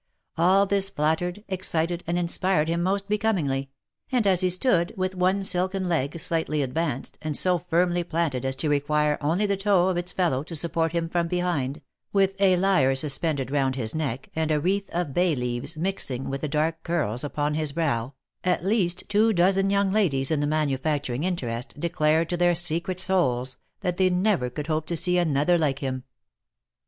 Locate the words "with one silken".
4.97-5.87